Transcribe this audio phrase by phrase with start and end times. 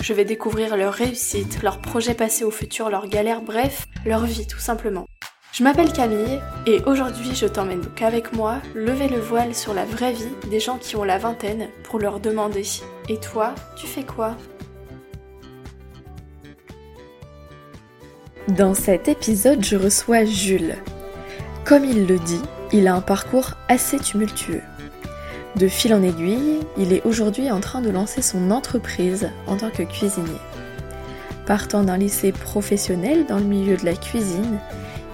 [0.00, 4.46] Je vais découvrir leur réussite, leurs projets passés au futur, leurs galères, bref, leur vie
[4.46, 5.06] tout simplement.
[5.52, 9.86] Je m'appelle Camille et aujourd'hui je t'emmène donc avec moi lever le voile sur la
[9.86, 12.62] vraie vie des gens qui ont la vingtaine pour leur demander
[13.08, 14.36] Et toi, tu fais quoi?
[18.48, 20.76] Dans cet épisode, je reçois Jules.
[21.64, 24.62] Comme il le dit, il a un parcours assez tumultueux.
[25.56, 29.70] De fil en aiguille, il est aujourd'hui en train de lancer son entreprise en tant
[29.70, 30.36] que cuisinier.
[31.46, 34.58] Partant d'un lycée professionnel dans le milieu de la cuisine,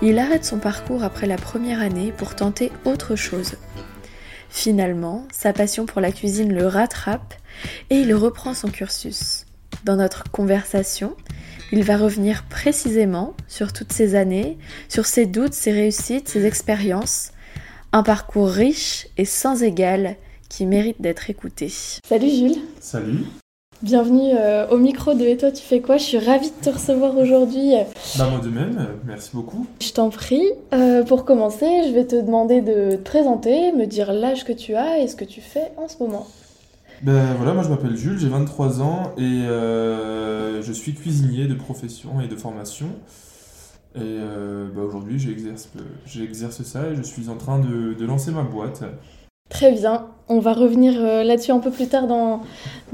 [0.03, 3.53] il arrête son parcours après la première année pour tenter autre chose.
[4.49, 7.35] Finalement, sa passion pour la cuisine le rattrape
[7.91, 9.47] et il reprend son cursus.
[9.85, 11.17] Dans notre conversation,
[11.71, 17.31] il va revenir précisément sur toutes ces années, sur ses doutes, ses réussites, ses expériences.
[17.93, 20.17] Un parcours riche et sans égal
[20.53, 21.73] qui mérite d'être écouté.
[22.07, 22.59] Salut Jules.
[22.79, 23.25] Salut.
[23.81, 25.97] Bienvenue euh, au micro de Et toi tu fais quoi?
[25.97, 27.73] Je suis ravie de te recevoir aujourd'hui.
[28.19, 29.67] Bah moi de même, merci beaucoup.
[29.81, 30.47] Je t'en prie.
[30.75, 34.75] Euh, pour commencer, je vais te demander de te présenter, me dire l'âge que tu
[34.75, 36.27] as et ce que tu fais en ce moment.
[37.03, 41.55] Ben voilà, moi je m'appelle Jules, j'ai 23 ans et euh, je suis cuisinier de
[41.55, 42.89] profession et de formation.
[43.95, 44.19] Et
[44.75, 48.85] bah, aujourd'hui j'exerce ça et je suis en train de lancer ma boîte.
[49.53, 52.41] Très bien, on va revenir euh, là-dessus un peu plus tard dans,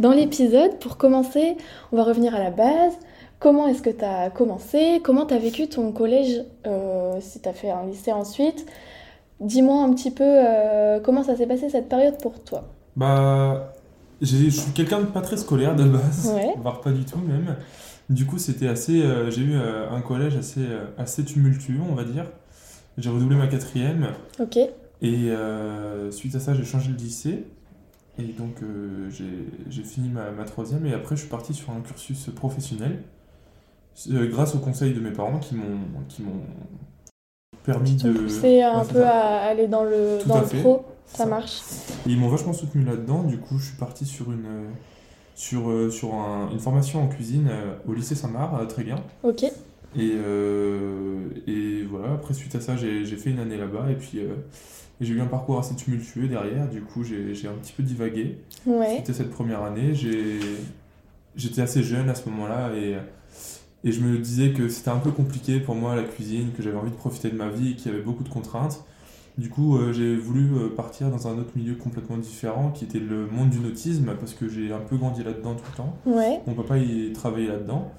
[0.00, 0.76] dans l'épisode.
[0.80, 1.56] Pour commencer,
[1.92, 2.94] on va revenir à la base.
[3.38, 5.00] Comment est-ce que tu as commencé?
[5.04, 8.66] Comment tu as vécu ton collège euh, si tu as fait un lycée ensuite?
[9.38, 12.64] Dis-moi un petit peu euh, comment ça s'est passé cette période pour toi?
[12.96, 13.72] Bah,
[14.20, 17.54] je suis quelqu'un de pas très scolaire de base, voire pas du tout même.
[18.10, 19.00] Du coup, c'était assez.
[19.28, 20.66] j'ai eu un collège assez,
[20.96, 22.24] assez tumultueux, on va dire.
[22.96, 24.08] J'ai redoublé ma quatrième.
[24.40, 24.58] Ok.
[25.00, 27.44] Et euh, suite à ça, j'ai changé de lycée.
[28.18, 29.08] Et donc, euh,
[29.68, 30.84] j'ai fini ma, ma, troisième.
[30.86, 33.02] Et après, je suis parti sur un cursus professionnel.
[34.10, 35.78] Euh, grâce au conseil de mes parents qui m'ont
[37.62, 38.12] permis de.
[38.12, 40.84] pousser un peu à aller dans le, dans le pro.
[41.06, 41.60] Ça, marche.
[42.06, 43.22] Et ils m'ont vachement soutenu là-dedans.
[43.22, 44.66] Du coup, je suis parti sur une,
[45.34, 46.12] sur, sur
[46.52, 47.48] une formation en cuisine
[47.86, 48.96] au lycée Saint-Marc, très bien.
[49.22, 49.44] Ok.
[49.96, 50.12] Et,
[51.46, 53.90] et voilà, après, suite à ça, j'ai fait une année là-bas.
[53.90, 54.20] Et puis
[55.00, 58.38] j'ai eu un parcours assez tumultueux derrière, du coup j'ai un petit peu divagué.
[58.98, 59.94] C'était cette première année.
[61.36, 62.96] J'étais assez jeune à ce moment-là et,
[63.84, 66.76] et je me disais que c'était un peu compliqué pour moi la cuisine, que j'avais
[66.76, 68.84] envie de profiter de ma vie et qu'il y avait beaucoup de contraintes.
[69.36, 72.98] Du coup, euh, j'ai voulu euh, partir dans un autre milieu complètement différent qui était
[72.98, 75.96] le monde du nautisme parce que j'ai un peu grandi là-dedans tout le temps.
[76.06, 76.40] Ouais.
[76.48, 77.92] Mon papa y travaillait là-dedans.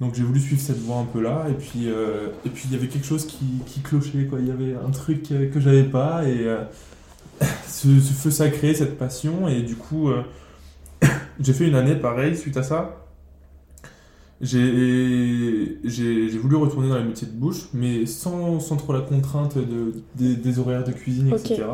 [0.00, 2.72] Donc j'ai voulu suivre cette voie un peu là, et puis euh, et puis il
[2.72, 4.38] y avait quelque chose qui, qui, clochait, quoi.
[4.40, 6.64] Il y avait un truc que j'avais pas, et euh,
[7.68, 10.22] ce, feu sacré, cette passion, et du coup euh,
[11.40, 12.96] j'ai fait une année pareil suite à ça.
[14.40, 14.58] J'ai
[16.38, 20.58] voulu retourner dans les métiers de bouche, mais sans, sans trop la contrainte de, des,
[20.58, 21.64] horaires de cuisine, etc.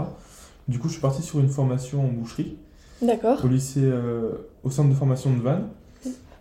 [0.66, 2.56] Du coup, je suis parti sur une formation en boucherie.
[3.00, 3.38] D'accord.
[3.44, 3.88] Au lycée,
[4.64, 5.68] au centre de formation de Vannes.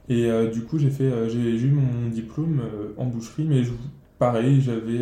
[0.09, 3.63] Et euh, du coup, j'ai fait, euh, j'ai eu mon diplôme euh, en boucherie, mais
[4.19, 4.99] pareil, j'avais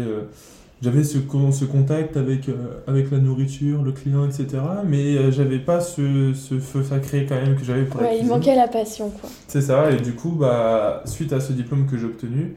[0.82, 1.20] j'avais ce,
[1.52, 2.50] ce contact avec,
[2.88, 4.62] avec la nourriture, le client, etc.
[4.86, 8.56] Mais j'avais pas ce, ce, feu sacré quand même que j'avais pour ouais, il manquait
[8.56, 9.30] la passion, quoi.
[9.48, 12.56] C'est ça, et du coup, bah, suite à ce diplôme que j'ai obtenu,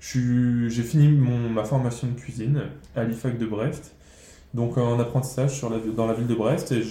[0.00, 2.62] j'ai fini mon, ma formation de cuisine
[2.94, 3.92] à l'IFAC de Brest.
[4.54, 6.82] Donc en apprentissage sur la, dans la ville de Brest, et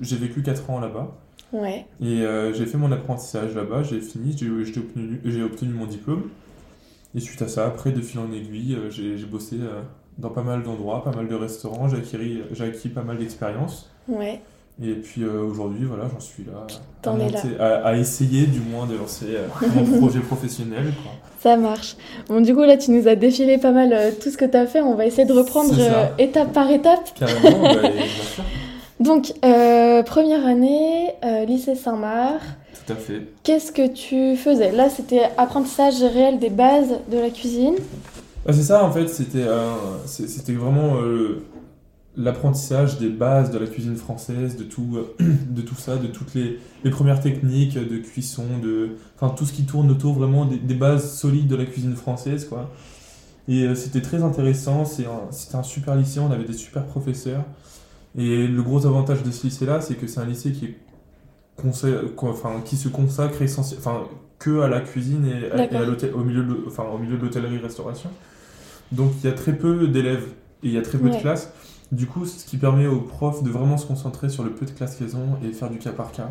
[0.00, 1.14] j'ai vécu 4 ans là-bas.
[1.52, 1.86] Ouais.
[2.00, 4.48] Et euh, j'ai fait mon apprentissage là-bas, j'ai fini, j'ai
[4.80, 6.24] obtenu, obtenu mon diplôme.
[7.14, 9.80] Et suite à ça, après, de fil en aiguille, euh, j'ai bossé euh,
[10.18, 13.90] dans pas mal d'endroits, pas mal de restaurants, j'ai acquis, pas mal d'expérience.
[14.08, 14.40] Ouais.
[14.82, 16.66] Et puis aujourd'hui, voilà, j'en suis là,
[17.58, 19.38] à, à, essayer du moins de lancer
[19.74, 20.92] mon projet professionnel.
[21.02, 21.12] Quoi.
[21.40, 21.96] Ça marche.
[22.28, 24.66] Bon, du coup, là, tu nous as défilé pas mal tout ce que tu as
[24.66, 24.82] fait.
[24.82, 25.72] On va essayer de reprendre
[26.18, 27.08] étape par étape.
[27.14, 28.44] Carrément, bah, bien sûr.
[29.00, 32.40] Donc, euh, première année, euh, lycée Saint-Marc.
[32.86, 33.22] Tout à fait.
[33.42, 34.72] Qu'est-ce que tu faisais?
[34.72, 37.74] Là, c'était apprentissage réel des bases de la cuisine.
[38.46, 39.46] Ah, c'est ça, en fait, c'était
[40.06, 40.94] c'était vraiment
[42.16, 46.58] l'apprentissage des bases de la cuisine française, de tout, de tout ça, de toutes les,
[46.84, 50.74] les, premières techniques de cuisson, de, enfin tout ce qui tourne autour vraiment des, des
[50.74, 52.70] bases solides de la cuisine française, quoi.
[53.48, 55.08] Et euh, c'était très intéressant, c'était
[55.54, 57.44] un, super lycée, on avait des super professeurs.
[58.16, 60.76] Et le gros avantage de ce lycée-là, c'est que c'est un lycée qui, est
[62.22, 64.04] enfin, qui se consacre enfin,
[64.38, 65.82] que à la cuisine et, à,
[66.14, 68.10] au milieu de, enfin, au milieu de l'hôtellerie-restauration.
[68.92, 70.26] Donc il y a très peu d'élèves
[70.62, 71.52] et il y a très peu de classes.
[71.92, 74.70] Du coup, ce qui permet aux profs de vraiment se concentrer sur le peu de
[74.70, 76.28] classes qu'elles ont et faire du cas par cas.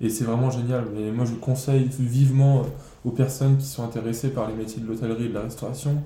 [0.00, 0.84] Et c'est vraiment génial.
[0.98, 2.62] Et moi, je conseille vivement
[3.04, 6.02] aux personnes qui sont intéressées par les métiers de l'hôtellerie et de la restauration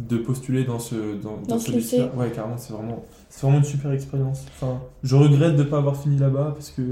[0.00, 2.02] de postuler dans ce, dans, dans ce lycée.
[2.16, 3.04] Ouais, carrément, c'est vraiment,
[3.40, 4.44] vraiment une super expérience.
[4.54, 6.82] Enfin, je regrette de ne pas avoir fini là-bas parce que,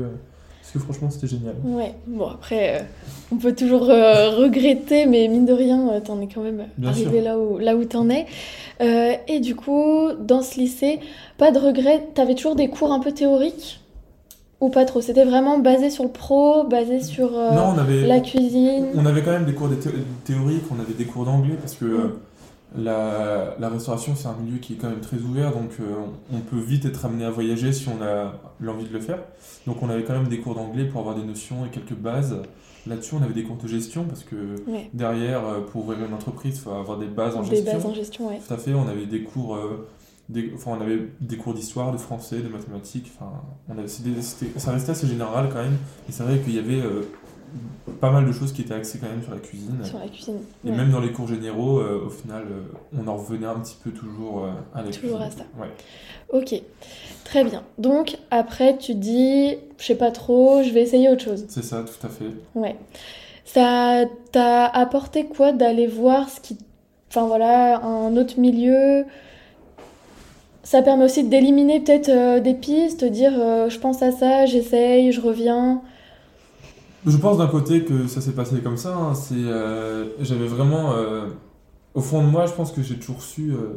[0.61, 1.57] parce que franchement, c'était génial.
[1.65, 2.85] Ouais, bon, après, euh,
[3.33, 7.21] on peut toujours euh, regretter, mais mine de rien, euh, t'en es quand même arrivé
[7.21, 8.27] là où, là où t'en es.
[8.81, 11.01] et du coup, dans ce lycée,
[11.39, 13.81] pas de regret, t'avais toujours des cours un peu théoriques
[14.61, 15.01] ou pas trop?
[15.01, 18.87] C'était vraiment basé sur le pro, basé sur non, on avait, la cuisine?
[18.95, 19.71] On avait quand même des cours
[20.25, 21.85] théoriques, on avait des cours d'anglais parce que.
[21.85, 22.13] Mm.
[22.77, 25.95] La, la, restauration, c'est un milieu qui est quand même très ouvert, donc euh,
[26.33, 29.19] on peut vite être amené à voyager si on a l'envie de le faire.
[29.67, 32.41] Donc on avait quand même des cours d'anglais pour avoir des notions et quelques bases.
[32.87, 34.57] Là-dessus, on avait des cours de gestion parce que
[34.95, 37.65] derrière, euh, pour ouvrir une entreprise, il faut avoir des bases en gestion.
[37.65, 38.37] Des bases en gestion, oui.
[38.47, 38.75] Tout à fait.
[38.75, 39.89] On avait des cours, euh,
[40.29, 43.13] des, enfin, on avait des cours d'histoire, de français, de mathématiques.
[43.15, 43.31] Enfin,
[43.69, 45.77] on avait, ça restait assez général quand même.
[46.09, 46.83] Et c'est vrai qu'il y avait
[48.01, 49.79] pas mal de choses qui étaient axées quand même sur la cuisine.
[49.85, 50.39] Sur la cuisine.
[50.67, 53.77] Et même dans les cours généraux, euh, au final, euh, on en revenait un petit
[53.83, 55.45] peu toujours euh, à la toujours à ça.
[55.59, 55.69] Ouais.
[56.33, 56.61] Ok,
[57.25, 57.63] très bien.
[57.79, 61.45] Donc après, tu dis, je sais pas trop, je vais essayer autre chose.
[61.49, 62.31] C'est ça, tout à fait.
[62.55, 62.77] Ouais.
[63.45, 66.59] Ça t'a apporté quoi d'aller voir ce qui.
[67.09, 69.05] Enfin voilà, un autre milieu?
[70.65, 73.33] Ça permet aussi d'éliminer peut-être des pistes, dire
[73.69, 75.83] je pense à ça, j'essaye, je reviens.
[77.05, 78.95] Je pense d'un côté que ça s'est passé comme ça.
[78.95, 79.15] Hein.
[79.15, 81.27] C'est, euh, j'avais vraiment, euh,
[81.95, 83.73] au fond de moi, je pense que j'ai toujours su euh,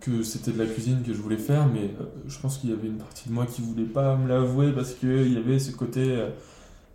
[0.00, 1.90] que c'était de la cuisine que je voulais faire, mais
[2.26, 4.92] je pense qu'il y avait une partie de moi qui voulait pas me l'avouer parce
[4.92, 6.22] qu'il y avait ce côté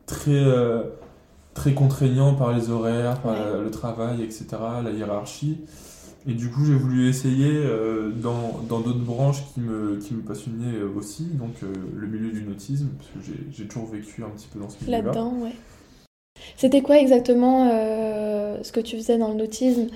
[0.06, 0.46] très,
[1.54, 4.46] très contraignant par les horaires, par le travail, etc.,
[4.84, 5.58] la hiérarchie.
[6.28, 7.62] Et du coup, j'ai voulu essayer
[8.22, 12.90] dans, dans d'autres branches qui me, qui me passionnaient aussi, donc le milieu du nautisme,
[12.98, 15.04] parce que j'ai toujours vécu un petit peu dans ce milieu-là.
[15.04, 15.56] Là-dedans, ouais.
[16.58, 19.88] C'était quoi exactement euh, ce que tu faisais dans le nautisme?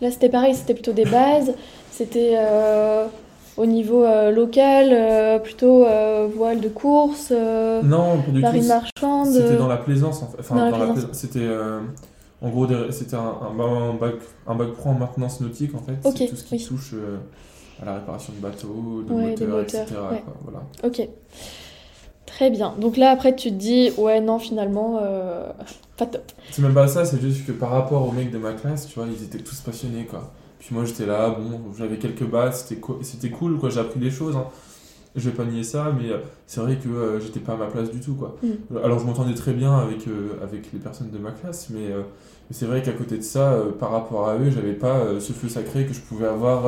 [0.00, 1.54] Là, c'était pareil, c'était plutôt des bases,
[1.90, 3.06] c'était euh,
[3.56, 5.86] au niveau euh, local, plutôt
[6.34, 9.32] voile de course, non, marine marchande.
[9.32, 10.40] C'était dans la plaisance, en fait.
[10.40, 11.48] Enfin, c'était
[12.42, 14.14] en gros, c'était un, un, bac,
[14.46, 15.96] un bac pro en maintenance nautique, en fait.
[16.02, 16.94] c'est tout ce qui touche
[17.80, 19.86] à la réparation de bateaux, de moteurs, etc.
[20.42, 20.62] voilà.
[20.82, 21.08] Ok.
[22.26, 22.74] Très bien.
[22.80, 25.52] Donc là, après, tu te dis, ouais, non, finalement, euh,
[25.96, 26.32] pas top.
[26.50, 28.98] C'est même pas ça, c'est juste que par rapport aux mecs de ma classe, tu
[28.98, 30.32] vois, ils étaient tous passionnés, quoi.
[30.58, 32.66] Puis moi, j'étais là, bon, j'avais quelques bases,
[33.02, 34.34] c'était cool, quoi, j'ai appris des choses.
[34.34, 34.46] Hein.
[35.16, 37.66] Je vais pas nier ça, mais euh, c'est vrai que euh, j'étais pas à ma
[37.66, 38.36] place du tout, quoi.
[38.42, 38.76] Mm.
[38.82, 40.00] Alors, je m'entendais très bien avec,
[40.42, 41.90] avec les personnes de ma classe, mais,
[42.50, 45.86] c'est vrai qu'à côté de ça, par rapport à eux, j'avais pas ce feu sacré
[45.86, 46.64] que je pouvais avoir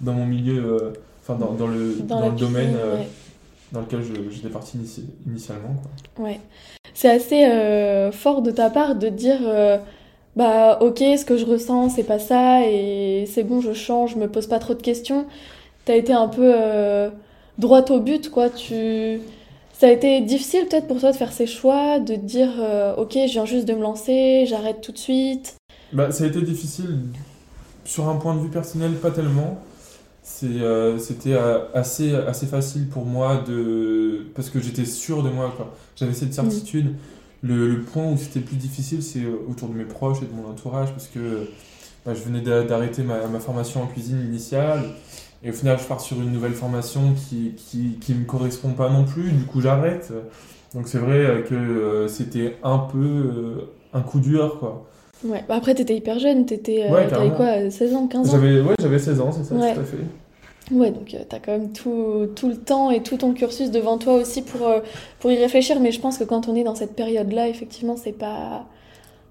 [0.00, 2.76] dans mon milieu, enfin, dans, dans, le, dans, le domaine
[3.72, 4.00] dans lequel
[4.30, 4.78] j'étais parti
[5.26, 5.74] initialement.
[6.14, 6.26] Quoi.
[6.26, 6.40] Ouais.
[6.94, 9.76] C'est assez euh, fort de ta part de dire euh,
[10.34, 14.16] bah ok, ce que je ressens, c'est pas ça, et c'est bon, je change, je
[14.18, 15.26] me pose pas trop de questions.
[15.84, 17.10] T'as été un peu euh,
[17.58, 18.50] droite au but, quoi.
[18.50, 19.20] Tu...
[19.72, 22.48] Ça a été difficile peut-être pour toi de faire ces choix, de dire
[22.96, 25.56] ok, je viens juste de me lancer, j'arrête tout de suite.
[25.92, 27.00] Bah, ça a été difficile
[27.84, 29.58] sur un point de vue personnel, pas tellement.
[30.44, 35.54] Euh, c'était euh, assez, assez facile pour moi de parce que j'étais sûr de moi
[35.56, 36.32] quoi j'avais cette mm.
[36.32, 36.94] certitude
[37.42, 40.32] le, le, point où c'était plus difficile c'est euh, autour de mes proches et de
[40.32, 41.48] mon entourage parce que
[42.04, 44.82] bah, je venais d'arrêter ma, ma, formation en cuisine initiale
[45.42, 48.90] et au final je pars sur une nouvelle formation qui qui, qui me correspond pas
[48.90, 49.32] non plus.
[49.32, 50.12] Du coup j'arrête.
[50.74, 54.86] Donc c'est vrai que c'était un peu un coup dur quoi.
[55.24, 58.60] Ouais, bah après t'étais hyper jeune, t'étais, euh, t'avais quoi, 16 ans, 15 ans j'avais,
[58.60, 59.96] Ouais, j'avais 16 ans, c'est ça, tout à fait.
[60.72, 63.98] Ouais, donc euh, t'as quand même tout, tout, le temps et tout ton cursus devant
[63.98, 64.80] toi aussi pour, euh,
[65.20, 68.12] pour y réfléchir, mais je pense que quand on est dans cette période-là, effectivement, c'est
[68.12, 68.66] pas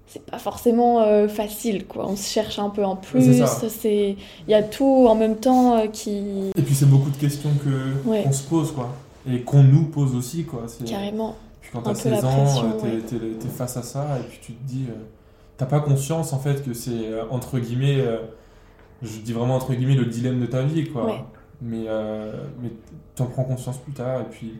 [0.06, 2.06] c'est pas forcément facile quoi.
[2.08, 5.86] On se cherche un peu en plus c'est il y a tout en même temps
[5.88, 8.94] qui et puis c'est beaucoup de questions que qu'on se pose quoi.
[9.28, 10.66] Et qu'on nous pose aussi quoi.
[10.86, 11.34] Carrément.
[11.60, 12.46] puis quand t'as 16 ans
[12.80, 14.86] t'es es face à ça et puis tu te dis
[15.56, 18.18] t'as pas conscience en fait que c'est euh, entre guillemets, euh,
[19.02, 21.28] je dis vraiment entre guillemets le dilemme de ta vie quoi.
[21.60, 22.70] mais, euh, mais
[23.14, 24.20] tu en prends conscience plus tard.
[24.20, 24.54] Et puis,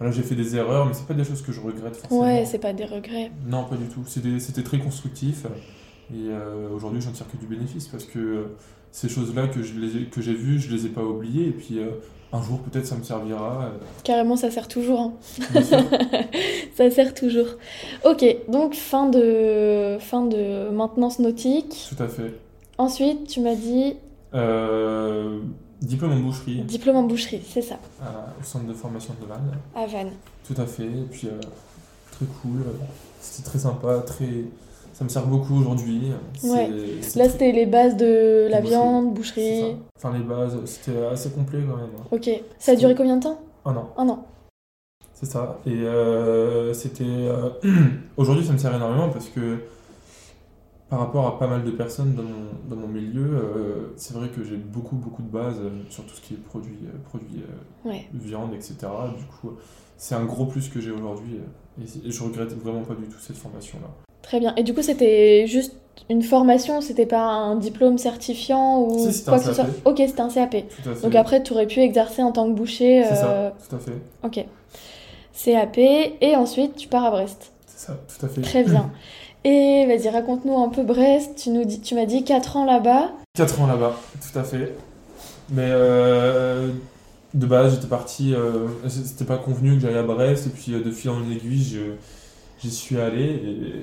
[0.00, 2.22] voilà, j'ai fait des erreurs, mais c'est pas des choses que je regrette forcément.
[2.22, 3.30] Ouais, c'est pas des regrets.
[3.46, 4.02] Non, pas du tout.
[4.06, 5.44] C'était très constructif.
[6.10, 8.46] Et euh, aujourd'hui, j'en tire que du bénéfice parce que
[8.92, 11.48] ces choses-là que j'ai vues, je les ai pas oubliées.
[11.48, 11.90] Et puis, euh,
[12.32, 13.66] un jour, peut-être, ça me servira.
[13.66, 13.78] Euh.
[14.02, 15.00] Carrément, ça sert toujours.
[15.00, 15.12] Hein.
[16.74, 17.58] ça sert toujours.
[18.06, 21.90] Ok, donc fin de, fin de maintenance nautique.
[21.94, 22.40] Tout à fait.
[22.78, 23.96] Ensuite, tu m'as dit.
[25.82, 26.62] Euh, diplôme en boucherie.
[26.62, 27.78] Diplôme en boucherie, c'est ça.
[28.02, 29.58] au centre de formation de Vannes.
[29.74, 30.12] À Vannes.
[30.46, 30.84] Tout à fait.
[30.84, 31.28] Et puis,
[32.12, 32.64] très cool.
[33.20, 34.44] C'était très sympa, très
[35.00, 36.12] ça me sert beaucoup aujourd'hui.
[36.44, 36.68] Ouais.
[37.16, 39.76] Là, c'était les bases de la viande, boucherie.
[39.96, 41.88] Enfin, les bases, c'était assez complet quand même.
[42.10, 42.28] Ok.
[42.58, 43.40] Ça a duré combien de temps?
[43.64, 43.94] Un an.
[43.96, 44.26] Un an.
[45.14, 45.58] C'est ça.
[45.64, 47.04] Et euh, c'était.
[47.06, 47.48] Euh,
[48.18, 49.60] aujourd'hui, ça me sert énormément parce que
[50.90, 54.28] par rapport à pas mal de personnes dans mon, dans mon milieu, euh, c'est vrai
[54.28, 57.44] que j'ai beaucoup, beaucoup de bases sur tout ce qui est produit, produit
[58.12, 58.74] viande, etc.
[59.16, 59.56] Du coup,
[59.96, 61.38] c'est un gros plus que j'ai aujourd'hui.
[62.04, 63.88] Et je regrette vraiment pas du tout cette formation-là.
[64.22, 64.54] Très bien.
[64.56, 65.76] Et du coup, c'était juste
[66.08, 68.88] une formation, c'était pas un diplôme certifiant ou
[69.24, 70.56] quoi que ce soit Ok, c'était un CAP.
[71.02, 73.04] Donc après, tu aurais pu exercer en tant que boucher.
[73.08, 73.92] C'est ça, euh, tout à fait.
[74.24, 74.44] Ok.
[75.44, 77.52] CAP, et ensuite tu pars à Brest.
[77.66, 78.40] C'est ça, tout à fait.
[78.40, 78.90] Très bien.
[79.44, 81.36] Et vas-y, raconte-nous un peu Brest.
[81.36, 83.12] Tu, nous dis, tu m'as dit 4 ans là-bas.
[83.34, 84.74] 4 ans là-bas, tout à fait.
[85.50, 86.70] Mais euh,
[87.34, 88.34] de base, j'étais parti.
[88.34, 91.80] Euh, c'était pas convenu que j'allais à Brest, et puis de fil en aiguille, je
[92.62, 93.82] j'y suis allé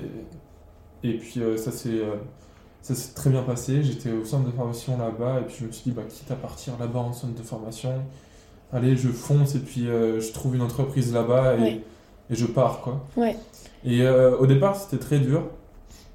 [1.02, 2.16] et, et puis euh, ça s'est euh,
[2.82, 3.82] ça s'est très bien passé.
[3.82, 6.36] J'étais au centre de formation là-bas et puis je me suis dit, bah, quitte à
[6.36, 7.92] partir là-bas en centre de formation,
[8.72, 11.82] allez, je fonce et puis euh, je trouve une entreprise là-bas et,
[12.30, 12.80] et, je pars.
[12.80, 13.04] Quoi.
[13.16, 13.36] Ouais.
[13.84, 15.42] Et au départ, c'était très dur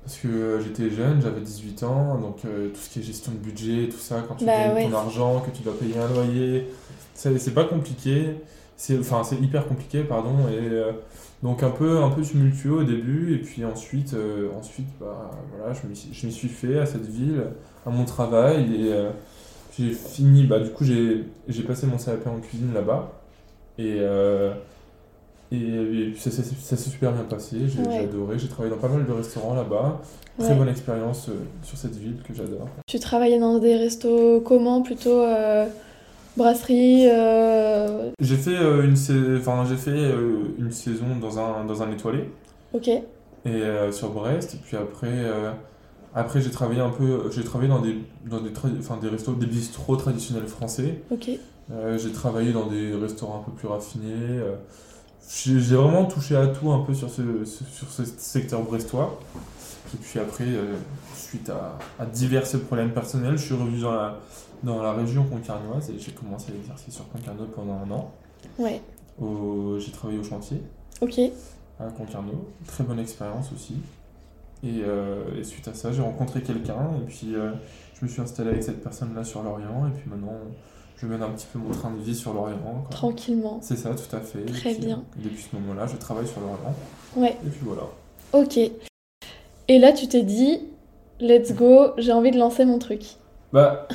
[0.03, 3.87] parce que j'étais jeune, j'avais 18 ans, donc tout ce qui est gestion de budget,
[3.89, 6.67] tout ça, quand tu bah, gagnes ton argent, que tu dois payer un loyer,
[7.13, 8.35] c'est pas compliqué.
[8.75, 10.35] C'est enfin, hyper compliqué, pardon.
[10.49, 10.83] Et
[11.43, 15.73] donc un peu, un peu tumultueux au début, et puis ensuite, euh, ensuite bah, voilà,
[15.73, 17.43] je m'y suis fait à cette ville,
[17.85, 19.11] à mon travail, et euh,
[19.77, 23.11] j'ai fini, bah, du coup j'ai passé mon CAP en cuisine là-bas,
[23.77, 24.53] et, euh,
[25.53, 29.53] et, ça, s'est super bien passé, j'ai adoré, j'ai travaillé dans pas mal de restaurants
[29.53, 30.01] là-bas,
[30.39, 31.29] très bonne expérience
[31.63, 32.67] sur cette ville que j'adore.
[32.87, 35.23] Tu travaillais dans des restos comment plutôt
[36.37, 38.95] brasserie euh, J'ai fait, euh, une,
[39.37, 42.29] enfin, j'ai fait euh, une saison dans un, dans un étoilé.
[42.73, 42.89] Ok.
[43.45, 44.53] Et sur Brest.
[44.53, 45.25] Et puis après,
[46.15, 47.29] après j'ai travaillé un peu.
[47.29, 51.01] J'ai travaillé dans des, dans des, enfin, des restos, des bistrots traditionnels français.
[51.11, 51.29] Ok.
[51.97, 54.39] j'ai travaillé dans des restaurants un peu plus raffinés.
[55.29, 59.19] J'ai vraiment touché à tout un peu sur ce, sur ce secteur brestois.
[59.93, 60.45] Et puis après,
[61.15, 64.19] suite à, à divers problèmes personnels, je suis revenu dans la
[64.63, 68.11] dans la région concarnoise et j'ai commencé à exercer sur Concarneau pendant un an.
[68.57, 68.81] Ouais.
[69.79, 70.61] J'ai travaillé au chantier.
[71.01, 71.19] Ok.
[71.79, 72.49] À Concarneau.
[72.65, 73.75] Très bonne expérience aussi.
[74.63, 77.51] Et, euh, et, suite à ça, j'ai rencontré quelqu'un et puis euh,
[77.99, 80.37] je me suis installé avec cette personne-là sur l'Orient et puis maintenant
[80.97, 82.85] je mène un petit peu mon train de vie sur l'Orient.
[82.89, 83.59] Tranquillement.
[83.61, 84.45] C'est ça, tout à fait.
[84.45, 84.97] Très bien.
[84.97, 86.75] Euh, depuis ce moment-là, je travaille sur l'Orient.
[87.15, 87.37] Ouais.
[87.45, 87.83] Et puis voilà.
[88.31, 88.57] Ok.
[89.67, 90.59] Et là, tu t'es dit,
[91.19, 93.03] let's go, j'ai envie de lancer mon truc.
[93.51, 93.87] Bah,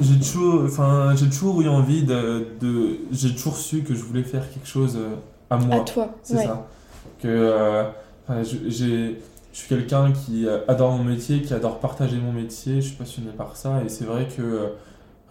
[0.00, 4.22] j'ai toujours, enfin, j'ai toujours eu envie de, de j'ai toujours su que je voulais
[4.22, 5.14] faire quelque chose euh,
[5.50, 5.76] à moi.
[5.76, 6.14] À toi.
[6.22, 6.66] C'est ça.
[7.20, 7.84] Que, euh,
[8.42, 9.20] j'ai,
[9.52, 12.80] je suis quelqu'un qui adore mon métier, qui adore partager mon métier.
[12.80, 14.72] Je suis passionné par ça et c'est vrai que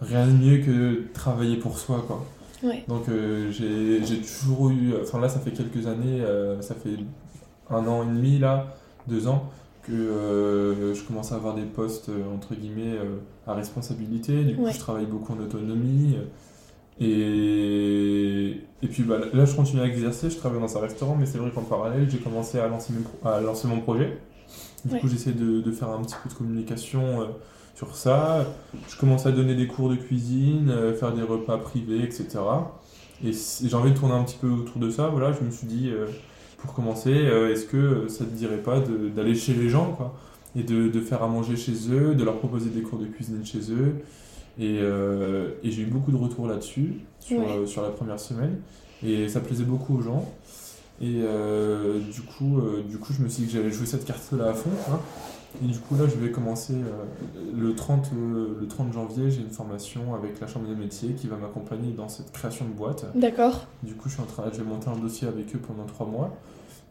[0.00, 2.24] rien de mieux que travailler pour soi, quoi.
[2.62, 2.84] Ouais.
[2.88, 3.04] Donc
[3.50, 6.22] j'ai, j'ai toujours eu, enfin là ça fait quelques années,
[6.60, 6.96] ça fait
[7.68, 8.74] un an et demi là,
[9.06, 9.50] deux ans
[9.86, 14.44] que euh, je commence à avoir des postes euh, entre guillemets euh, à responsabilité.
[14.44, 16.16] Du coup, je travaille beaucoup en autonomie.
[17.00, 20.30] Et, et puis bah, là, je continue à exercer.
[20.30, 23.30] Je travaille dans un restaurant, mais c'est vrai qu'en parallèle, j'ai commencé à lancer, mon,
[23.30, 24.18] à lancer mon projet.
[24.84, 27.28] Du coup, j'essaie de, de, faire un petit peu de communication
[27.74, 28.46] sur ça.
[28.88, 32.26] Je commence à donner des cours de cuisine, faire des repas privés, etc.
[33.24, 35.08] Et j'ai envie de tourner un petit peu autour de ça.
[35.08, 35.90] Voilà, je me suis dit
[36.64, 40.14] pour commencer, euh, est-ce que ça te dirait pas d'aller chez les gens, quoi,
[40.56, 43.44] et de, de, faire à manger chez eux, de leur proposer des cours de cuisine
[43.44, 43.96] chez eux
[44.58, 48.60] Et, euh, et j'ai eu beaucoup de retours là-dessus, sur, euh, sur, la première semaine,
[49.04, 50.32] et ça plaisait beaucoup aux gens.
[51.00, 51.22] Et
[52.12, 54.70] du, coup, du coup, je me suis dit que j'allais jouer cette carte-là à fond.
[54.90, 55.00] Hein.
[55.62, 56.74] Et du coup, là, je vais commencer
[57.54, 59.30] le, 30, le 30 janvier.
[59.30, 62.72] J'ai une formation avec la Chambre des métiers qui va m'accompagner dans cette création de
[62.72, 63.06] boîte.
[63.14, 63.66] D'accord.
[63.82, 66.06] Du coup, je, suis en train, je vais monter un dossier avec eux pendant trois
[66.06, 66.36] mois.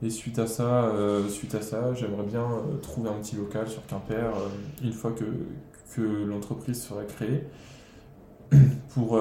[0.03, 3.69] Et suite à ça, euh, suite à ça j'aimerais bien euh, trouver un petit local
[3.69, 4.49] sur Quimper euh,
[4.83, 5.23] une fois que,
[5.95, 7.43] que l'entreprise sera créée.
[8.93, 9.19] pour,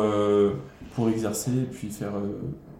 [0.95, 2.13] pour exercer et puis faire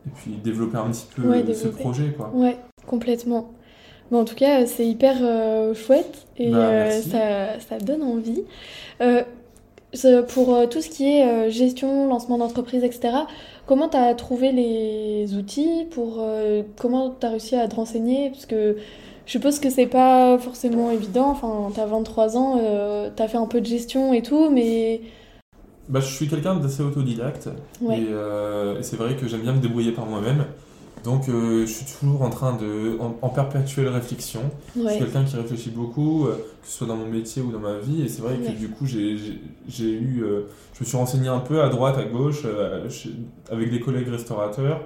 [0.07, 2.31] et puis développer un petit peu ce projet quoi.
[2.35, 2.57] Ouais,
[2.87, 3.53] complètement.
[4.11, 5.17] Bon, en tout cas, c'est hyper
[5.75, 8.43] chouette et bah, ça, ça, donne envie.
[10.29, 13.15] pour tout ce qui est gestion, lancement d'entreprise, etc.,
[13.67, 16.23] comment tu as trouvé les outils pour
[16.77, 18.29] comment tu as réussi à te renseigner?
[18.29, 18.77] Parce que
[19.27, 21.31] je suppose que c'est pas forcément évident.
[21.31, 25.01] Enfin, t'as 23 ans, euh, t'as fait un peu de gestion et tout, mais.
[25.89, 27.49] Bah, je suis quelqu'un d'assez autodidacte.
[27.83, 30.45] Euh, et, c'est vrai que j'aime bien me débrouiller par moi-même.
[31.05, 32.97] Donc, euh, je suis toujours en train de.
[33.01, 34.41] en, perpétuelle réflexion.
[34.77, 37.79] Je suis quelqu'un qui réfléchit beaucoup, que ce soit dans mon métier ou dans ma
[37.79, 38.03] vie.
[38.03, 40.25] Et c'est vrai que du coup, j'ai eu.
[40.75, 42.47] je me suis renseigné un peu à droite, à gauche,
[43.51, 44.83] avec des collègues restaurateurs.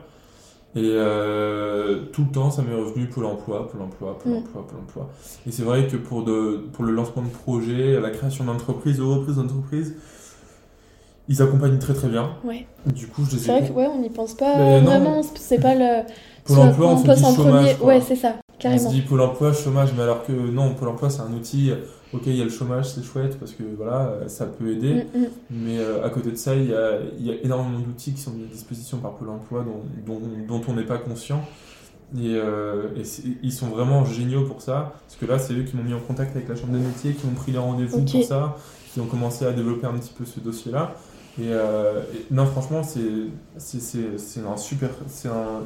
[0.76, 4.36] Et euh, tout le temps, ça m'est revenu Pôle emploi, Pôle emploi, Pôle mm.
[4.36, 5.10] emploi, Pôle emploi.
[5.46, 9.02] Et c'est vrai que pour, de, pour le lancement de projet, la création d'entreprise, de
[9.02, 9.94] reprise d'entreprise,
[11.28, 12.30] ils accompagnent très très bien.
[12.45, 12.66] Ouais.
[12.87, 16.02] Du coup, je C'est vrai qu'on n'y pense pas vraiment, c'est pas le.
[16.45, 17.80] Pôle emploi, on, se dit chômage.
[17.80, 18.85] Ouais, c'est ça, carrément.
[18.85, 21.73] On se dit Pôle emploi, chômage, mais alors que non, Pôle emploi, c'est un outil
[22.16, 24.95] ok, il y a le chômage, c'est chouette parce que voilà, ça peut aider.
[24.95, 25.26] Mm, mm.
[25.50, 28.33] Mais euh, à côté de ça, il y a, y a, énormément d'outils qui sont
[28.33, 31.45] mis à disposition par Pôle emploi dont, dont, dont on n'est pas conscient.
[32.16, 33.02] Et, euh, et
[33.42, 34.95] ils sont vraiment géniaux pour ça.
[35.06, 37.12] Parce que là, c'est eux qui m'ont mis en contact avec la Chambre des métiers,
[37.12, 38.56] qui ont pris les rendez-vous pour ça,
[38.92, 40.95] qui ont commencé à développer un petit peu ce dossier-là.
[41.38, 44.90] Et, euh, non, franchement, c'est un super.
[45.07, 45.62] C'est un,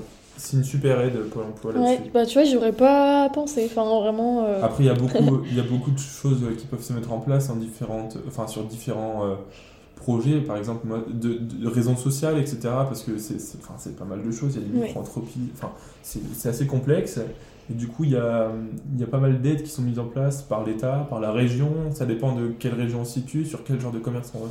[0.54, 2.02] une super aide Pôle emploi là-dessus.
[2.02, 3.68] Ouais, bah tu vois, j'aurais pas pensé.
[3.70, 4.44] Enfin, vraiment.
[4.44, 6.92] Euh, Après, il y, a beaucoup, il y a beaucoup de choses qui peuvent se
[6.92, 9.34] mettre en place en différentes, enfin, sur différents euh,
[9.96, 12.58] projets, par exemple, de, de, raisons sociales, etc.
[12.62, 14.56] Parce que c'est enfin, pas mal de choses.
[14.56, 15.50] Il y a des micro-entreprises.
[15.54, 15.70] Enfin,
[16.02, 17.20] c'est assez complexe.
[17.70, 18.50] Et du coup, il y a,
[18.94, 21.30] il y a pas mal d'aides qui sont mises en place par l'État, par la
[21.30, 21.70] région.
[21.92, 24.48] Ça dépend de quelle région on se situe, sur quel genre de commerce on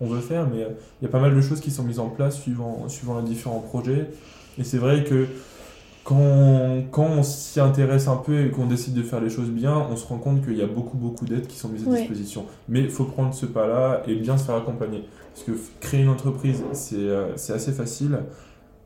[0.00, 0.48] on veut faire.
[0.48, 2.88] Mais euh, il y a pas mal de choses qui sont mises en place suivant,
[2.88, 4.10] suivant les différents projets.
[4.58, 5.26] Et c'est vrai que
[6.04, 9.76] quand, quand on s'y intéresse un peu et qu'on décide de faire les choses bien,
[9.90, 12.46] on se rend compte qu'il y a beaucoup, beaucoup d'aides qui sont mises à disposition.
[12.68, 15.04] Mais il faut prendre ce pas-là et bien se faire accompagner.
[15.34, 18.18] Parce que créer une entreprise, c'est euh, assez facile.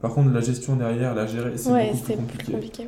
[0.00, 2.44] Par contre, la gestion derrière, la gérer, c'est beaucoup plus compliqué.
[2.44, 2.84] Plus compliqué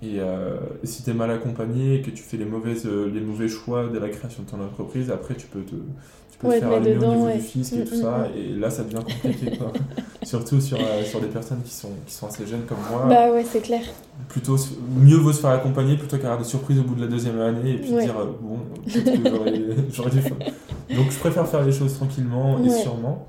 [0.00, 3.48] et, euh, si tu es mal accompagné, que tu fais les, mauvaises, euh, les mauvais
[3.48, 6.96] choix de la création de ton entreprise, après tu peux te, tu peux faire aller
[6.96, 8.38] au niveau du fisc et mm, tout mm, ça, mm.
[8.38, 9.58] et là ça devient compliqué.
[9.58, 9.72] Quoi.
[10.22, 13.06] Surtout sur, euh, sur des personnes qui sont, qui sont assez jeunes comme moi.
[13.08, 13.82] Bah ouais, c'est clair.
[14.28, 14.56] Plutôt,
[14.96, 17.72] mieux vaut se faire accompagner plutôt qu'avoir des surprises au bout de la deuxième année
[17.72, 18.58] et puis dire bon,
[19.92, 20.36] j'aurais dû faire.
[20.94, 23.26] Donc je préfère faire les choses tranquillement et sûrement.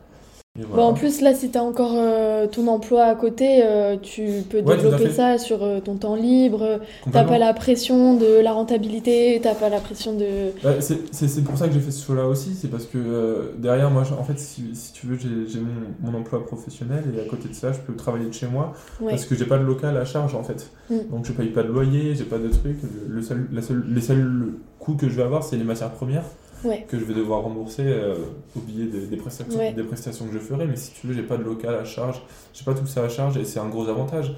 [0.77, 4.62] En plus, là, si tu as encore euh, ton emploi à côté, euh, tu peux
[4.62, 6.79] développer ça sur euh, ton temps libre.
[7.12, 10.51] T'as pas la pression de la rentabilité, t'as pas la pression de.
[10.63, 12.55] Bah, c'est pour ça que j'ai fait ce choix-là aussi.
[12.55, 16.45] C'est parce que derrière, moi, en fait, si, si tu veux, j'ai mon, mon, emploi
[16.45, 19.45] professionnel et à côté de ça, je peux travailler de chez moi parce que j'ai
[19.45, 20.71] pas de local à charge en fait.
[20.89, 21.12] Mm.
[21.12, 22.79] Donc, je paye pas de loyer, j'ai pas de trucs.
[23.07, 26.25] Le, seul, la seule, les seuls coûts que je vais avoir, c'est les matières premières
[26.87, 28.15] que je vais devoir rembourser euh,
[28.55, 30.65] au billet des, prestations, des prestations que je ferai.
[30.65, 32.21] Mais si tu veux, j'ai pas de local à charge,
[32.53, 34.35] j'ai pas tout ça à charge et c'est un gros avantage.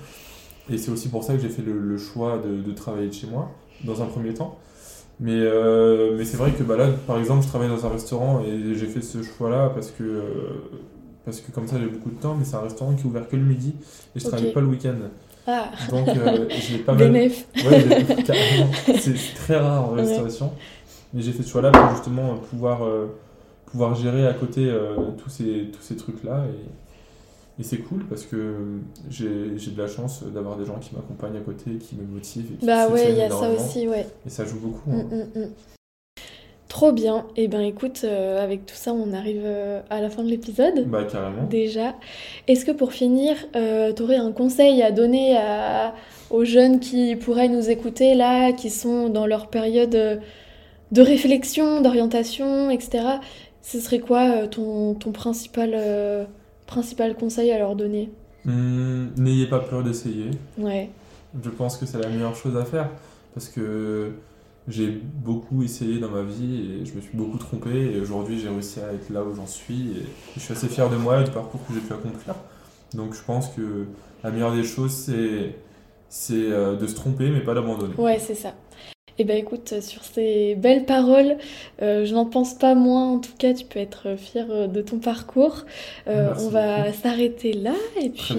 [0.69, 3.27] Et c'est aussi pour ça que j'ai fait le, choix de, de, travailler de chez
[3.27, 3.51] moi
[3.83, 4.57] dans un premier temps.
[5.19, 8.41] Mais, euh, mais c'est vrai que bah là, par exemple, je travaille dans un restaurant
[8.41, 10.23] et j'ai fait ce choix-là parce que, euh,
[11.25, 13.27] parce que comme ça j'ai beaucoup de temps, mais c'est un restaurant qui est ouvert
[13.27, 13.75] que le midi
[14.15, 14.95] et je travaille pas le week-end.
[15.45, 15.69] Ah.
[15.89, 16.07] Donc
[16.49, 17.11] j'ai pas mal.
[17.13, 17.31] Ouais,
[18.99, 20.51] c'est très rare en restauration.
[21.13, 23.07] Mais j'ai fait ce choix-là pour justement pouvoir, euh,
[23.65, 26.45] pouvoir gérer à côté euh, tous ces, tous ces trucs-là.
[26.45, 31.37] Et, et c'est cool parce que j'ai de la chance d'avoir des gens qui m'accompagnent
[31.37, 32.53] à côté, qui me motivent.
[32.53, 34.07] Et qui bah ouais, il y a ça aussi, ouais.
[34.25, 34.89] Et ça joue beaucoup.
[34.91, 35.03] Hein.
[35.11, 35.49] Mm, mm, mm.
[36.69, 37.25] Trop bien.
[37.35, 39.45] Et eh ben écoute, euh, avec tout ça, on arrive
[39.89, 40.87] à la fin de l'épisode.
[40.87, 41.43] Bah carrément.
[41.43, 41.95] Déjà.
[42.47, 45.93] Est-ce que pour finir, tu aurais un conseil à donner à,
[46.29, 50.21] aux jeunes qui pourraient nous écouter là, qui sont dans leur période
[50.91, 53.05] de réflexion, d'orientation, etc.
[53.61, 56.25] Ce serait quoi euh, ton, ton principal, euh,
[56.67, 58.11] principal conseil à leur donner?
[58.45, 60.31] Hmm, N'ayez pas peur d'essayer.
[60.57, 60.89] Ouais.
[61.43, 62.89] Je pense que c'est la meilleure chose à faire
[63.33, 64.11] parce que
[64.67, 68.49] j'ai beaucoup essayé dans ma vie et je me suis beaucoup trompé et aujourd'hui j'ai
[68.49, 71.23] réussi à être là où j'en suis et je suis assez fier de moi et
[71.23, 72.35] du parcours que j'ai pu accomplir.
[72.93, 73.85] Donc je pense que
[74.23, 75.55] la meilleure des choses c'est
[76.09, 77.93] c'est euh, de se tromper mais pas d'abandonner.
[77.97, 78.53] Ouais, c'est ça.
[79.17, 81.37] Eh bien écoute, sur ces belles paroles,
[81.81, 84.81] euh, je n'en pense pas moins, en tout cas tu peux être fier euh, de
[84.81, 85.65] ton parcours.
[86.07, 88.37] Euh, on va s'arrêter là et puis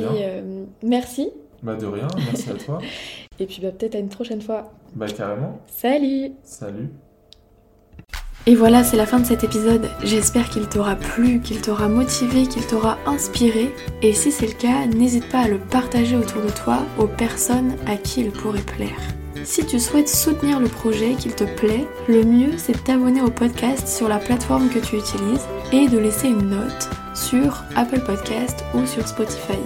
[0.82, 1.30] merci.
[1.62, 2.78] Bah de rien, merci à toi.
[3.38, 4.72] et puis bah, peut-être à une prochaine fois.
[4.94, 5.60] Bah carrément.
[5.66, 6.88] Salut Salut
[8.46, 9.88] Et voilà, c'est la fin de cet épisode.
[10.02, 13.70] J'espère qu'il t'aura plu, qu'il t'aura motivé, qu'il t'aura inspiré.
[14.02, 17.76] Et si c'est le cas, n'hésite pas à le partager autour de toi aux personnes
[17.86, 19.21] à qui il pourrait plaire.
[19.44, 23.30] Si tu souhaites soutenir le projet, qu'il te plaît, le mieux c'est de t'abonner au
[23.30, 28.64] podcast sur la plateforme que tu utilises et de laisser une note sur Apple Podcast
[28.74, 29.58] ou sur Spotify.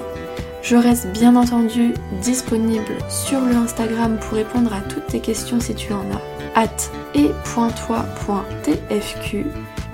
[0.62, 5.74] Je reste bien entendu disponible sur le Instagram pour répondre à toutes tes questions si
[5.74, 6.22] tu en as
[6.60, 7.46] at et.toi.tfq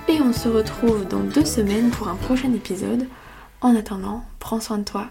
[0.08, 3.06] et on se retrouve dans deux semaines pour un prochain épisode.
[3.60, 5.08] En attendant, prends soin de toi.